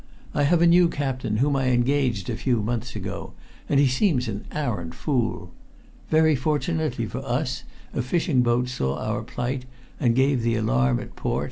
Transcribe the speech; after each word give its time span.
I 0.33 0.45
have 0.45 0.63
a 0.63 0.65
new 0.65 0.87
captain 0.89 1.37
whom 1.37 1.55
I 1.55 1.67
engaged 1.67 2.27
a 2.27 2.35
few 2.35 2.63
months 2.63 2.95
ago, 2.95 3.33
and 3.69 3.79
he 3.79 3.85
seems 3.87 4.27
an 4.27 4.45
arrant 4.51 4.95
fool. 4.95 5.51
Very 6.09 6.35
fortunately 6.35 7.05
for 7.05 7.23
us 7.23 7.65
a 7.93 8.01
fishing 8.01 8.41
boat 8.41 8.67
saw 8.67 8.97
our 8.97 9.21
plight 9.21 9.65
and 9.99 10.15
gave 10.15 10.41
the 10.41 10.55
alarm 10.55 10.99
at 10.99 11.15
port. 11.15 11.39